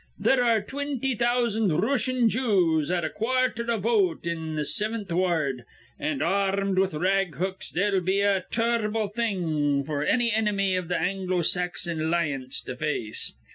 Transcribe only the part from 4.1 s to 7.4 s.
in th' Sivinth Ward; an', ar rmed with rag